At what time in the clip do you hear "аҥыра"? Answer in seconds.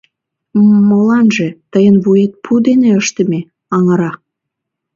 3.75-4.11